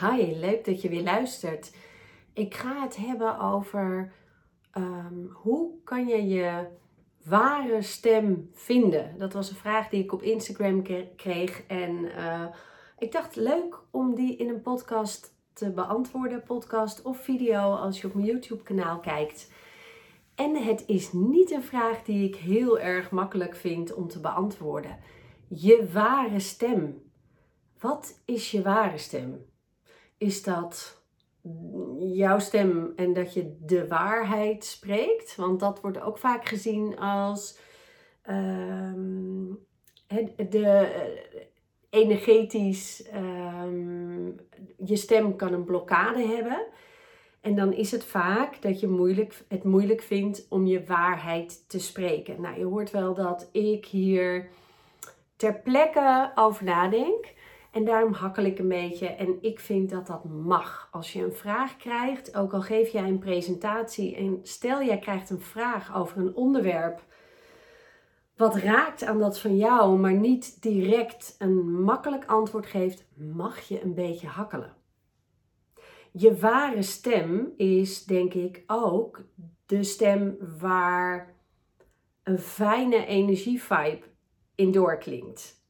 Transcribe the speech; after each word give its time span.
Hi, 0.00 0.38
leuk 0.38 0.64
dat 0.64 0.82
je 0.82 0.88
weer 0.88 1.02
luistert. 1.02 1.76
Ik 2.32 2.54
ga 2.54 2.82
het 2.82 2.96
hebben 2.96 3.38
over 3.38 4.12
ehm, 4.70 5.26
hoe 5.32 5.82
kan 5.84 6.06
je 6.06 6.26
je 6.26 6.66
ware 7.24 7.82
stem 7.82 8.50
vinden? 8.52 9.18
Dat 9.18 9.32
was 9.32 9.50
een 9.50 9.56
vraag 9.56 9.88
die 9.88 10.02
ik 10.02 10.12
op 10.12 10.22
Instagram 10.22 10.82
kreeg 11.16 11.62
en 11.66 12.04
uh, 12.04 12.46
ik 12.98 13.12
dacht 13.12 13.36
leuk 13.36 13.78
om 13.90 14.14
die 14.14 14.36
in 14.36 14.48
een 14.48 14.60
podcast 14.60 15.34
te 15.52 15.72
beantwoorden, 15.72 16.42
podcast 16.42 17.02
of 17.02 17.20
video 17.20 17.74
als 17.74 18.00
je 18.00 18.06
op 18.06 18.14
mijn 18.14 18.26
YouTube 18.26 18.62
kanaal 18.62 19.00
kijkt. 19.00 19.52
En 20.34 20.56
het 20.56 20.84
is 20.86 21.12
niet 21.12 21.50
een 21.50 21.62
vraag 21.62 22.02
die 22.02 22.28
ik 22.28 22.36
heel 22.36 22.78
erg 22.78 23.10
makkelijk 23.10 23.56
vind 23.56 23.94
om 23.94 24.08
te 24.08 24.20
beantwoorden. 24.20 24.98
Je 25.48 25.88
ware 25.92 26.40
stem. 26.40 27.02
Wat 27.80 28.22
is 28.24 28.50
je 28.50 28.62
ware 28.62 28.98
stem? 28.98 29.54
Is 30.18 30.42
dat 30.42 31.02
jouw 31.98 32.38
stem 32.38 32.92
en 32.96 33.12
dat 33.12 33.34
je 33.34 33.56
de 33.60 33.86
waarheid 33.86 34.64
spreekt? 34.64 35.36
Want 35.36 35.60
dat 35.60 35.80
wordt 35.80 36.00
ook 36.00 36.18
vaak 36.18 36.44
gezien 36.48 36.98
als 36.98 37.58
ehm, 38.22 39.52
de, 40.48 40.66
eh, 40.66 41.40
energetisch, 41.90 43.08
um, 43.14 44.36
je 44.84 44.96
stem 44.96 45.36
kan 45.36 45.52
een 45.52 45.64
blokkade 45.64 46.26
hebben. 46.26 46.66
En 47.40 47.54
dan 47.54 47.72
is 47.72 47.90
het 47.90 48.04
vaak 48.04 48.62
dat 48.62 48.80
je 48.80 48.88
moeilijk, 48.88 49.44
het 49.48 49.64
moeilijk 49.64 50.02
vindt 50.02 50.46
om 50.48 50.66
je 50.66 50.84
waarheid 50.84 51.68
te 51.68 51.78
spreken. 51.78 52.40
Nou, 52.40 52.58
je 52.58 52.64
hoort 52.64 52.90
wel 52.90 53.14
dat 53.14 53.48
ik 53.52 53.86
hier 53.86 54.48
ter 55.36 55.60
plekke 55.60 56.32
over 56.34 56.64
nadenk. 56.64 57.34
En 57.76 57.84
daarom 57.84 58.12
hakkel 58.12 58.44
ik 58.44 58.58
een 58.58 58.68
beetje. 58.68 59.06
En 59.06 59.38
ik 59.40 59.60
vind 59.60 59.90
dat 59.90 60.06
dat 60.06 60.24
mag. 60.24 60.88
Als 60.92 61.12
je 61.12 61.24
een 61.24 61.32
vraag 61.32 61.76
krijgt, 61.76 62.36
ook 62.36 62.52
al 62.52 62.60
geef 62.60 62.88
jij 62.88 63.08
een 63.08 63.18
presentatie. 63.18 64.16
En 64.16 64.40
stel 64.42 64.82
jij 64.82 64.98
krijgt 64.98 65.30
een 65.30 65.40
vraag 65.40 65.96
over 65.96 66.18
een 66.18 66.34
onderwerp. 66.34 67.04
Wat 68.36 68.56
raakt 68.56 69.04
aan 69.04 69.18
dat 69.18 69.40
van 69.40 69.56
jou, 69.56 69.98
maar 69.98 70.14
niet 70.14 70.62
direct 70.62 71.34
een 71.38 71.82
makkelijk 71.82 72.24
antwoord 72.24 72.66
geeft, 72.66 73.06
mag 73.14 73.60
je 73.60 73.82
een 73.82 73.94
beetje 73.94 74.26
hakkelen. 74.26 74.76
Je 76.12 76.36
ware 76.36 76.82
stem 76.82 77.52
is, 77.56 78.04
denk 78.04 78.34
ik, 78.34 78.62
ook 78.66 79.24
de 79.66 79.82
stem 79.82 80.36
waar 80.58 81.34
een 82.22 82.38
fijne 82.38 83.06
energievibe 83.06 84.02
in 84.54 84.72
doorklinkt 84.72 85.64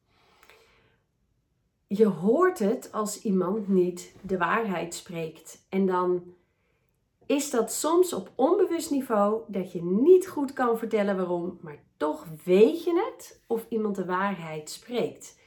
je 1.86 2.06
hoort 2.06 2.58
het 2.58 2.92
als 2.92 3.22
iemand 3.22 3.68
niet 3.68 4.14
de 4.22 4.38
waarheid 4.38 4.94
spreekt. 4.94 5.66
En 5.68 5.86
dan 5.86 6.34
is 7.26 7.50
dat 7.50 7.72
soms 7.72 8.12
op 8.12 8.30
onbewust 8.34 8.90
niveau 8.90 9.42
dat 9.46 9.72
je 9.72 9.82
niet 9.82 10.28
goed 10.28 10.52
kan 10.52 10.78
vertellen 10.78 11.16
waarom, 11.16 11.58
maar 11.60 11.78
toch 11.96 12.26
weet 12.44 12.84
je 12.84 13.12
het 13.14 13.40
of 13.46 13.66
iemand 13.68 13.96
de 13.96 14.04
waarheid 14.04 14.70
spreekt. 14.70 15.38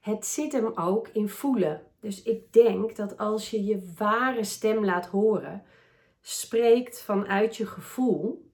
Het 0.00 0.26
zit 0.26 0.52
hem 0.52 0.72
ook 0.74 1.08
in 1.08 1.28
voelen. 1.28 1.82
Dus 2.00 2.22
ik 2.22 2.52
denk 2.52 2.96
dat 2.96 3.18
als 3.18 3.50
je 3.50 3.64
je 3.64 3.92
ware 3.98 4.44
stem 4.44 4.84
laat 4.84 5.06
horen, 5.06 5.62
spreekt 6.20 7.02
vanuit 7.02 7.56
je 7.56 7.66
gevoel, 7.66 8.50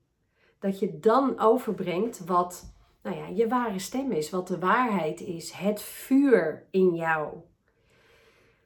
dat 0.58 0.78
je 0.78 0.98
dan 0.98 1.38
overbrengt 1.40 2.24
wat 2.24 2.75
nou 3.06 3.18
ja, 3.18 3.26
je 3.26 3.48
ware 3.48 3.78
stem 3.78 4.12
is, 4.12 4.30
wat 4.30 4.48
de 4.48 4.58
waarheid 4.58 5.20
is, 5.20 5.50
het 5.50 5.82
vuur 5.82 6.66
in 6.70 6.94
jou. 6.94 7.34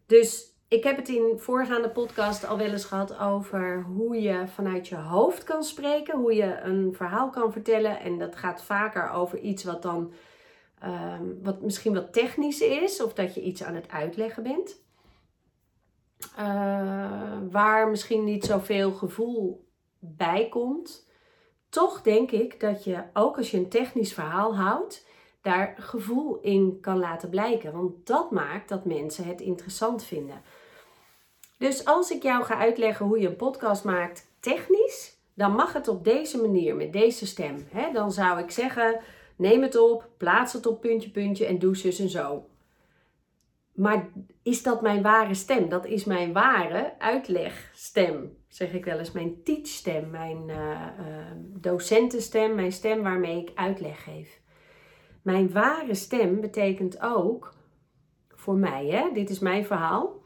Dus 0.07 0.55
ik 0.69 0.85
heb 0.85 0.97
het 0.97 1.09
in 1.09 1.39
voorgaande 1.39 1.91
podcast 1.91 2.47
al 2.47 2.59
wel 2.59 2.71
eens 2.71 2.85
gehad 2.85 3.19
over 3.19 3.83
hoe 3.83 4.21
je 4.21 4.49
vanuit 4.49 4.89
je 4.89 4.97
hoofd 4.97 5.45
kan 5.45 5.65
spreken, 5.65 6.19
hoe 6.19 6.35
je 6.35 6.61
een 6.61 6.95
verhaal 6.95 7.31
kan 7.31 7.53
vertellen. 7.53 8.00
En 8.00 8.19
dat 8.19 8.37
gaat 8.37 8.62
vaker 8.62 9.11
over 9.11 9.39
iets 9.39 9.65
wat 9.65 9.83
dan 9.83 10.12
ehm, 10.79 11.25
wat 11.43 11.62
misschien 11.62 11.95
wat 11.95 12.12
technisch 12.12 12.61
is, 12.61 13.03
of 13.03 13.12
dat 13.12 13.34
je 13.34 13.43
iets 13.43 13.62
aan 13.62 13.75
het 13.75 13.89
uitleggen 13.89 14.43
bent. 14.43 14.83
Uh, 16.39 17.39
waar 17.50 17.89
misschien 17.89 18.25
niet 18.25 18.45
zoveel 18.45 18.93
gevoel 18.93 19.69
bij 19.99 20.49
komt 20.49 21.09
toch 21.70 22.03
denk 22.03 22.31
ik 22.31 22.60
dat 22.60 22.84
je, 22.84 23.03
ook 23.12 23.36
als 23.36 23.50
je 23.50 23.56
een 23.56 23.69
technisch 23.69 24.12
verhaal 24.12 24.56
houdt, 24.56 25.06
daar 25.42 25.75
gevoel 25.78 26.38
in 26.41 26.78
kan 26.81 26.98
laten 26.98 27.28
blijken. 27.28 27.72
Want 27.72 28.06
dat 28.06 28.31
maakt 28.31 28.69
dat 28.69 28.84
mensen 28.84 29.25
het 29.25 29.41
interessant 29.41 30.04
vinden. 30.04 30.42
Dus 31.58 31.84
als 31.84 32.10
ik 32.10 32.22
jou 32.22 32.44
ga 32.44 32.56
uitleggen 32.56 33.06
hoe 33.06 33.20
je 33.20 33.28
een 33.28 33.36
podcast 33.36 33.84
maakt 33.84 34.26
technisch, 34.41 35.19
dan 35.34 35.53
mag 35.53 35.72
het 35.72 35.88
op 35.88 36.04
deze 36.04 36.41
manier, 36.41 36.76
met 36.76 36.92
deze 36.92 37.26
stem. 37.26 37.69
Dan 37.92 38.12
zou 38.12 38.38
ik 38.38 38.50
zeggen, 38.50 39.00
neem 39.37 39.62
het 39.62 39.76
op, 39.76 40.08
plaats 40.16 40.52
het 40.52 40.66
op 40.66 40.81
puntje, 40.81 41.10
puntje 41.10 41.47
en 41.47 41.58
doe 41.58 41.76
zus 41.76 41.98
en 41.98 42.08
zo. 42.08 42.44
Maar 43.72 44.08
is 44.42 44.62
dat 44.62 44.82
mijn 44.82 45.02
ware 45.02 45.34
stem? 45.34 45.69
Dat 45.69 45.87
is 45.87 46.04
mijn 46.04 46.32
ware 46.32 46.94
uitlegstem. 46.98 48.40
Zeg 48.50 48.72
ik 48.72 48.84
wel 48.84 48.99
eens 48.99 49.12
mijn 49.12 49.43
teachstem, 49.43 50.11
mijn 50.11 50.49
uh, 50.49 50.87
docentenstem, 51.61 52.55
mijn 52.55 52.72
stem 52.72 53.03
waarmee 53.03 53.41
ik 53.41 53.50
uitleg 53.55 54.03
geef. 54.05 54.41
Mijn 55.22 55.53
ware 55.53 55.94
stem 55.94 56.41
betekent 56.41 57.00
ook 57.00 57.55
voor 58.28 58.56
mij, 58.56 58.87
hè? 58.87 59.11
dit 59.12 59.31
is 59.31 59.38
mijn 59.38 59.65
verhaal. 59.65 60.19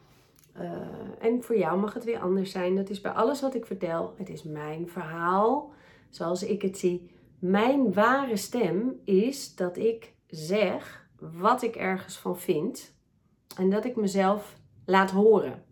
Uh, 0.57 0.71
en 1.19 1.43
voor 1.43 1.59
jou 1.59 1.81
mag 1.81 1.95
het 1.95 2.05
weer 2.05 2.19
anders 2.19 2.51
zijn. 2.51 2.77
Dat 2.77 2.91
is 2.91 3.01
bij 3.01 3.13
alles 3.13 3.41
wat 3.41 3.55
ik 3.55 3.67
vertel. 3.67 4.15
Het 4.17 4.29
is 4.29 4.43
mijn 4.43 4.89
verhaal, 4.89 5.73
zoals 6.11 6.43
ik 6.43 6.63
het 6.63 6.79
zie. 6.79 7.11
Mijn 7.39 7.93
ware 7.93 8.37
stem 8.37 9.01
is 9.05 9.55
dat 9.55 9.77
ik 9.77 10.15
zeg 10.27 11.09
wat 11.19 11.63
ik 11.63 11.77
ergens 11.77 12.19
van 12.19 12.39
vind 12.39 12.95
en 13.57 13.71
dat 13.71 13.85
ik 13.85 13.97
mezelf 13.97 14.57
laat 14.85 15.11
horen. 15.11 15.65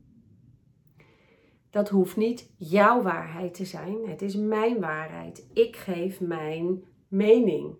Dat 1.72 1.88
hoeft 1.88 2.16
niet 2.16 2.52
jouw 2.56 3.02
waarheid 3.02 3.54
te 3.54 3.64
zijn. 3.64 4.08
Het 4.08 4.22
is 4.22 4.36
mijn 4.36 4.80
waarheid. 4.80 5.46
Ik 5.52 5.76
geef 5.76 6.20
mijn 6.20 6.84
mening. 7.08 7.74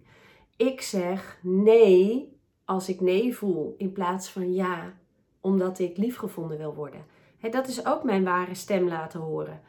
Ik 0.57 0.81
zeg 0.81 1.39
nee 1.43 2.37
als 2.65 2.89
ik 2.89 3.01
nee 3.01 3.37
voel 3.37 3.75
in 3.79 3.93
plaats 3.93 4.29
van 4.31 4.53
ja 4.53 4.99
omdat 5.41 5.79
ik 5.79 5.97
liefgevonden 5.97 6.59
wil 6.59 6.75
worden. 6.75 7.07
dat 7.51 7.69
is 7.69 7.87
ook 7.87 8.05
mijn 8.05 8.25
ware 8.25 8.55
stem 8.55 8.89
laten 8.89 9.21
horen. 9.21 9.61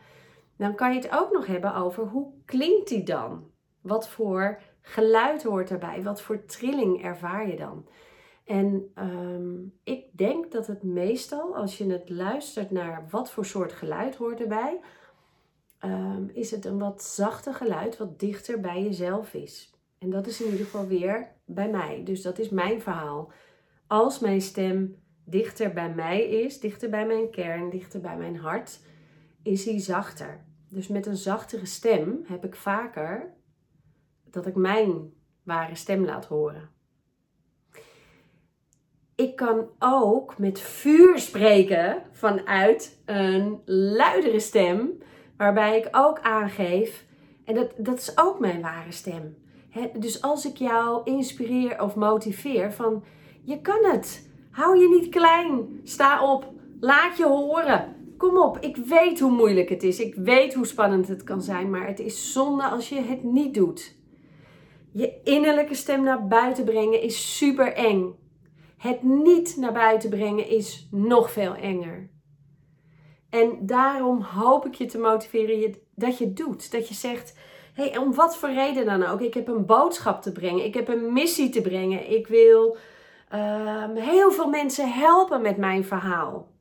Dan 0.57 0.75
kan 0.75 0.93
je 0.93 0.99
het 0.99 1.11
ook 1.11 1.31
nog 1.31 1.45
hebben 1.45 1.75
over 1.75 2.03
hoe 2.03 2.31
klinkt 2.45 2.87
die 2.89 3.03
dan? 3.03 3.43
Wat 3.81 4.09
voor 4.09 4.61
geluid 4.81 5.43
hoort 5.43 5.71
erbij? 5.71 6.03
Wat 6.03 6.21
voor 6.21 6.45
trilling 6.45 7.03
ervaar 7.03 7.47
je 7.47 7.55
dan? 7.55 7.87
En 8.43 8.91
ehm, 8.93 9.61
ik 9.83 10.17
denk 10.17 10.51
dat 10.51 10.67
het 10.67 10.83
meestal, 10.83 11.55
als 11.55 11.77
je 11.77 11.91
het 11.91 12.09
luistert 12.09 12.71
naar 12.71 13.07
wat 13.09 13.31
voor 13.31 13.45
soort 13.45 13.71
geluid 13.73 14.15
hoort 14.15 14.39
erbij, 14.41 14.79
um, 15.85 16.29
is 16.33 16.51
het 16.51 16.65
een 16.65 16.79
wat 16.79 17.03
zachter 17.03 17.53
geluid 17.53 17.97
wat 17.97 18.19
dichter 18.19 18.59
bij 18.59 18.83
jezelf 18.83 19.33
is. 19.33 19.73
En 19.97 20.09
dat 20.09 20.27
is 20.27 20.41
in 20.41 20.51
ieder 20.51 20.65
geval 20.65 20.87
weer 20.87 21.31
bij 21.45 21.69
mij. 21.69 22.01
Dus 22.03 22.21
dat 22.21 22.39
is 22.39 22.49
mijn 22.49 22.81
verhaal. 22.81 23.31
Als 23.87 24.19
mijn 24.19 24.41
stem 24.41 24.95
dichter 25.25 25.73
bij 25.73 25.93
mij 25.93 26.29
is, 26.29 26.59
dichter 26.59 26.89
bij 26.89 27.05
mijn 27.05 27.29
kern, 27.29 27.69
dichter 27.69 28.01
bij 28.01 28.17
mijn 28.17 28.37
hart, 28.37 28.79
is 29.43 29.65
hij 29.65 29.79
zachter. 29.79 30.45
Dus 30.69 30.87
met 30.87 31.05
een 31.05 31.17
zachtere 31.17 31.65
stem 31.65 32.23
heb 32.25 32.45
ik 32.45 32.55
vaker 32.55 33.33
dat 34.29 34.45
ik 34.45 34.55
mijn 34.55 35.13
ware 35.43 35.75
stem 35.75 36.05
laat 36.05 36.25
horen 36.25 36.72
ik 39.15 39.35
kan 39.35 39.67
ook 39.79 40.37
met 40.37 40.59
vuur 40.59 41.19
spreken 41.19 42.03
vanuit 42.11 43.01
een 43.05 43.61
luidere 43.65 44.39
stem, 44.39 44.89
waarbij 45.37 45.77
ik 45.77 45.87
ook 45.91 46.19
aangeef, 46.21 47.05
en 47.45 47.55
dat, 47.55 47.73
dat 47.77 47.97
is 47.97 48.17
ook 48.17 48.39
mijn 48.39 48.61
ware 48.61 48.91
stem. 48.91 49.35
dus 49.97 50.21
als 50.21 50.45
ik 50.45 50.57
jou 50.57 51.01
inspireer 51.03 51.81
of 51.81 51.95
motiveer 51.95 52.71
van 52.71 53.03
je 53.43 53.61
kan 53.61 53.85
het, 53.85 54.29
hou 54.51 54.79
je 54.79 54.89
niet 54.89 55.09
klein, 55.09 55.79
sta 55.83 56.31
op, 56.31 56.51
laat 56.79 57.17
je 57.17 57.25
horen. 57.25 57.95
Kom 58.17 58.37
op, 58.37 58.57
ik 58.59 58.77
weet 58.77 59.19
hoe 59.19 59.31
moeilijk 59.31 59.69
het 59.69 59.83
is, 59.83 59.99
ik 59.99 60.15
weet 60.15 60.53
hoe 60.53 60.65
spannend 60.65 61.07
het 61.07 61.23
kan 61.23 61.41
zijn, 61.41 61.69
maar 61.69 61.87
het 61.87 61.99
is 61.99 62.31
zonde 62.33 62.63
als 62.63 62.89
je 62.89 63.01
het 63.01 63.23
niet 63.23 63.53
doet. 63.53 63.95
Je 64.91 65.21
innerlijke 65.23 65.75
stem 65.75 66.03
naar 66.03 66.27
buiten 66.27 66.63
brengen 66.63 67.01
is 67.01 67.37
super 67.37 67.73
eng. 67.73 68.15
Het 68.83 69.03
niet 69.03 69.55
naar 69.57 69.73
buiten 69.73 70.09
brengen 70.09 70.47
is 70.47 70.87
nog 70.91 71.31
veel 71.31 71.55
enger. 71.55 72.09
En 73.29 73.57
daarom 73.65 74.21
hoop 74.21 74.65
ik 74.65 74.75
je 74.75 74.85
te 74.85 74.97
motiveren 74.97 75.75
dat 75.95 76.17
je 76.17 76.25
het 76.25 76.37
doet. 76.37 76.71
Dat 76.71 76.87
je 76.87 76.93
zegt, 76.93 77.37
hey, 77.73 77.97
om 77.97 78.13
wat 78.13 78.37
voor 78.37 78.51
reden 78.51 78.85
dan 78.85 79.03
ook. 79.03 79.21
Ik 79.21 79.33
heb 79.33 79.47
een 79.47 79.65
boodschap 79.65 80.21
te 80.21 80.31
brengen. 80.31 80.65
Ik 80.65 80.73
heb 80.73 80.87
een 80.87 81.13
missie 81.13 81.49
te 81.49 81.61
brengen. 81.61 82.11
Ik 82.11 82.27
wil 82.27 82.77
ehm, 83.29 83.95
heel 83.95 84.31
veel 84.31 84.49
mensen 84.49 84.91
helpen 84.91 85.41
met 85.41 85.57
mijn 85.57 85.85
verhaal. 85.85 86.51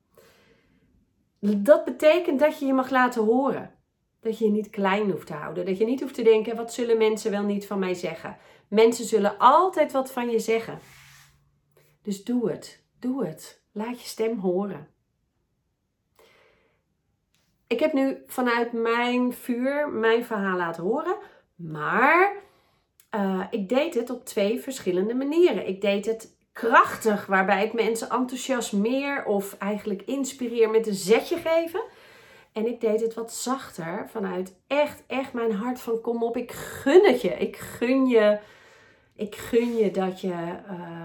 Dat 1.40 1.84
betekent 1.84 2.40
dat 2.40 2.58
je 2.58 2.66
je 2.66 2.74
mag 2.74 2.90
laten 2.90 3.24
horen. 3.24 3.74
Dat 4.20 4.38
je 4.38 4.44
je 4.44 4.50
niet 4.50 4.70
klein 4.70 5.10
hoeft 5.10 5.26
te 5.26 5.34
houden. 5.34 5.66
Dat 5.66 5.78
je 5.78 5.84
niet 5.84 6.00
hoeft 6.00 6.14
te 6.14 6.22
denken: 6.22 6.56
wat 6.56 6.72
zullen 6.72 6.98
mensen 6.98 7.30
wel 7.30 7.44
niet 7.44 7.66
van 7.66 7.78
mij 7.78 7.94
zeggen? 7.94 8.36
Mensen 8.68 9.04
zullen 9.04 9.38
altijd 9.38 9.92
wat 9.92 10.12
van 10.12 10.30
je 10.30 10.38
zeggen. 10.38 10.78
Dus 12.02 12.24
doe 12.24 12.50
het. 12.50 12.82
Doe 12.98 13.26
het. 13.26 13.62
Laat 13.72 14.00
je 14.00 14.08
stem 14.08 14.38
horen. 14.38 14.88
Ik 17.66 17.80
heb 17.80 17.92
nu 17.92 18.22
vanuit 18.26 18.72
mijn 18.72 19.32
vuur 19.32 19.88
mijn 19.88 20.24
verhaal 20.24 20.56
laten 20.56 20.82
horen. 20.82 21.16
Maar 21.54 22.32
uh, 23.14 23.46
ik 23.50 23.68
deed 23.68 23.94
het 23.94 24.10
op 24.10 24.24
twee 24.24 24.60
verschillende 24.60 25.14
manieren. 25.14 25.68
Ik 25.68 25.80
deed 25.80 26.06
het 26.06 26.36
krachtig, 26.52 27.26
waarbij 27.26 27.64
ik 27.64 27.72
mensen 27.72 28.10
enthousiasmeer 28.10 29.24
of 29.24 29.56
eigenlijk 29.58 30.02
inspireer 30.02 30.70
met 30.70 30.86
een 30.86 30.94
zetje 30.94 31.36
geven. 31.36 31.82
En 32.52 32.66
ik 32.66 32.80
deed 32.80 33.00
het 33.00 33.14
wat 33.14 33.32
zachter 33.32 34.08
vanuit 34.08 34.56
echt, 34.66 35.02
echt 35.06 35.32
mijn 35.32 35.52
hart 35.52 35.80
van 35.80 36.00
kom 36.00 36.22
op, 36.22 36.36
ik 36.36 36.52
gun 36.52 37.06
het 37.06 37.20
je. 37.20 37.28
Ik 37.28 37.56
gun 37.56 38.06
je, 38.06 38.38
ik 39.14 39.34
gun 39.34 39.76
je 39.76 39.90
dat 39.90 40.20
je, 40.20 40.34
um, 40.70 41.01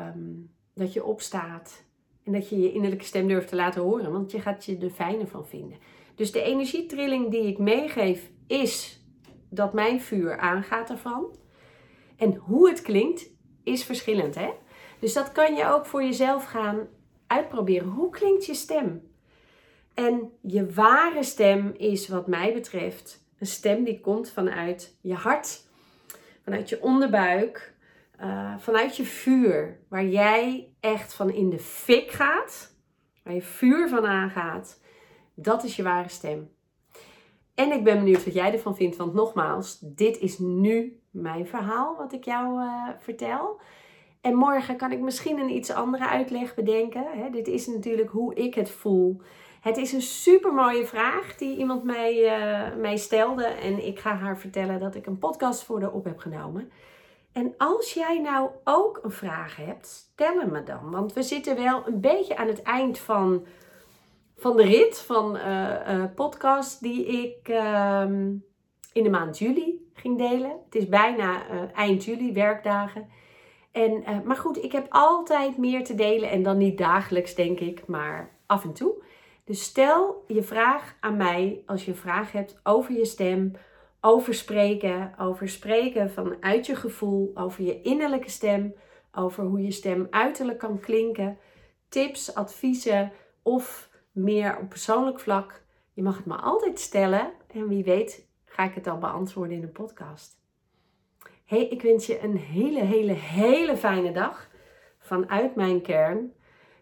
dat 0.78 0.94
je 0.94 1.04
opstaat. 1.04 1.86
En 2.24 2.32
dat 2.32 2.50
je 2.50 2.60
je 2.60 2.72
innerlijke 2.72 3.06
stem 3.06 3.28
durft 3.28 3.48
te 3.48 3.56
laten 3.56 3.82
horen, 3.82 4.12
want 4.12 4.32
je 4.32 4.42
gaat 4.42 4.66
je 4.66 4.78
er 4.78 4.90
fijne 4.90 5.28
van 5.28 5.48
vinden. 5.48 5.78
Dus 6.16 6.32
de 6.32 6.42
energietrilling 6.42 7.32
die 7.32 7.48
ik 7.48 7.58
meegeef 7.58 8.30
is 8.48 9.02
dat 9.50 9.74
mijn 9.74 10.02
vuur 10.02 10.38
aangaat 10.38 10.90
ervan. 10.90 11.36
En 12.16 12.36
hoe 12.36 12.70
het 12.70 12.82
klinkt 12.82 13.30
is 13.64 13.84
verschillend, 13.84 14.36
hè? 14.36 14.50
Dus 15.00 15.14
dat 15.14 15.32
kan 15.32 15.56
je 15.56 15.66
ook 15.66 15.86
voor 15.86 16.04
jezelf 16.04 16.46
gaan 16.46 16.88
uitproberen. 17.28 17.88
Hoe 17.88 18.10
klinkt 18.10 18.46
je 18.46 18.54
stem? 18.54 19.12
En 19.94 20.32
je 20.42 20.74
ware 20.74 21.24
stem 21.24 21.74
is, 21.78 22.08
wat 22.08 22.28
mij 22.28 22.54
betreft, 22.54 23.26
een 23.40 23.48
stem 23.48 23.84
die 23.84 24.00
komt 24.00 24.30
vanuit 24.30 24.98
je 25.02 25.14
hart, 25.14 25.66
vanuit 26.44 26.70
je 26.70 26.82
onderbuik, 26.82 27.76
uh, 28.22 28.54
vanuit 28.58 28.98
je 28.98 29.04
vuur, 29.04 29.80
waar 29.90 30.06
jij 30.06 30.74
echt 30.80 31.14
van 31.14 31.30
in 31.30 31.50
de 31.50 31.60
fik 31.60 32.12
gaat, 32.12 32.76
waar 33.24 33.34
je 33.34 33.42
vuur 33.42 33.90
van 33.90 34.06
aangaat. 34.06 34.82
Dat 35.36 35.64
is 35.64 35.76
je 35.76 35.84
ware 35.84 36.10
stem. 36.10 36.50
En 37.56 37.72
ik 37.72 37.84
ben 37.84 37.98
benieuwd 37.98 38.24
wat 38.24 38.34
jij 38.34 38.54
ervan 38.54 38.76
vindt, 38.76 38.96
want 38.96 39.14
nogmaals, 39.14 39.80
dit 39.80 40.20
is 40.20 40.38
nu 40.38 41.02
mijn 41.12 41.48
verhaal 41.48 41.96
wat 41.98 42.14
ik 42.14 42.24
jou 42.24 42.62
uh, 42.62 42.90
vertel. 43.00 43.60
En 44.22 44.36
morgen 44.36 44.78
kan 44.78 44.92
ik 44.92 45.00
misschien 45.00 45.40
een 45.40 45.56
iets 45.56 45.72
andere 45.72 46.08
uitleg 46.08 46.56
bedenken. 46.56 47.06
Hè? 47.14 47.30
Dit 47.30 47.48
is 47.48 47.68
natuurlijk 47.68 48.10
hoe 48.10 48.34
ik 48.34 48.56
het 48.56 48.70
voel. 48.70 49.22
Het 49.62 49.78
is 49.78 49.94
een 49.94 50.02
super 50.02 50.54
mooie 50.54 50.86
vraag 50.86 51.36
die 51.36 51.58
iemand 51.58 51.84
mij, 51.84 52.16
uh, 52.16 52.76
mij 52.76 52.98
stelde. 52.98 53.46
En 53.46 53.86
ik 53.86 54.00
ga 54.00 54.16
haar 54.16 54.38
vertellen 54.38 54.80
dat 54.80 54.96
ik 54.96 55.06
een 55.06 55.18
podcast 55.18 55.64
voor 55.64 55.82
haar 55.82 55.92
op 55.92 56.04
heb 56.04 56.18
genomen. 56.18 56.72
En 57.38 57.54
als 57.58 57.94
jij 57.94 58.20
nou 58.20 58.50
ook 58.64 59.00
een 59.04 59.12
vraag 59.12 59.56
hebt, 59.56 59.88
stel 59.88 60.40
hem 60.40 60.52
me 60.52 60.64
dan. 60.64 60.92
Want 60.92 61.14
we 61.14 61.24
zitten 61.24 61.56
wel 61.56 61.88
een 61.88 62.02
beetje 62.02 62.38
aan 62.38 62.48
het 62.48 62.62
eind 62.62 63.00
van, 63.00 63.46
van 64.38 64.58
de 64.58 64.64
rit 64.64 65.00
van 65.00 65.36
uh, 65.36 66.04
podcast 66.16 66.82
die 66.82 67.06
ik 67.06 67.48
ehm, 67.48 68.36
in 68.94 69.04
de 69.04 69.10
maand 69.10 69.38
juli 69.38 69.92
ging 69.94 70.18
delen. 70.18 70.50
Het 70.66 70.76
is 70.76 70.88
bijna 70.88 71.42
eind 71.74 72.04
juli, 72.04 72.34
werkdagen. 72.34 73.10
En, 73.72 74.04
maar 74.26 74.38
goed, 74.38 74.64
ik 74.64 74.72
heb 74.72 74.86
altijd 74.90 75.58
meer 75.58 75.84
te 75.84 75.96
delen 75.96 76.30
en 76.30 76.44
dan 76.44 76.58
niet 76.58 76.78
dagelijks, 76.78 77.36
denk 77.36 77.60
ik, 77.60 77.88
maar 77.88 78.30
af 78.46 78.64
en 78.64 78.74
toe. 78.74 79.04
Dus 79.44 79.64
stel 79.64 80.24
je 80.28 80.44
vraag 80.44 80.96
aan 81.00 81.18
mij 81.18 81.64
als 81.66 81.86
je 81.86 81.92
een 81.92 81.98
vraag 81.98 82.32
hebt 82.32 82.60
over 82.64 82.94
je 82.94 83.06
stem, 83.06 83.52
over 84.08 84.34
spreken, 84.34 85.14
over 85.20 85.50
spreken 85.50 86.12
vanuit 86.12 86.66
je 86.66 86.76
gevoel, 86.76 87.32
over 87.34 87.64
je 87.64 87.82
innerlijke 87.82 88.30
stem, 88.30 88.76
over 89.12 89.44
hoe 89.44 89.62
je 89.62 89.72
stem 89.72 90.08
uiterlijk 90.10 90.58
kan 90.58 90.80
klinken, 90.80 91.38
tips, 91.90 92.36
adviezen 92.36 93.12
of 93.42 93.90
meer 94.12 94.58
op 94.58 94.70
persoonlijk 94.70 95.20
vlak. 95.20 95.62
Je 95.94 96.04
mag 96.04 96.18
het 96.18 96.26
me 96.26 96.36
altijd 96.36 96.80
stellen 96.80 97.32
en 97.48 97.68
wie 97.68 97.84
weet 97.84 98.28
ga 98.46 98.64
ik 98.64 98.74
het 98.74 98.84
dan 98.84 99.00
beantwoorden 99.00 99.58
in 99.58 99.64
een 99.64 99.72
podcast 99.72 100.38
hey, 101.48 101.68
ik 101.68 101.82
wens 101.82 102.06
je 102.06 102.24
een 102.24 102.38
hele, 102.38 102.84
hele, 102.84 103.14
hele 103.14 103.78
fijne 103.78 104.12
dag 104.12 104.50
vanuit 104.98 105.56
mijn 105.56 105.82
kern. 105.82 106.34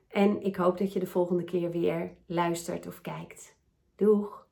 En 0.07 0.41
ik 0.41 0.55
hoop 0.55 0.77
dat 0.77 0.93
je 0.93 0.99
de 0.99 1.05
volgende 1.05 1.43
keer 1.43 1.71
weer 1.71 2.11
luistert 2.25 2.87
of 2.87 3.01
kijkt. 3.01 3.55
Doeg! 3.95 4.44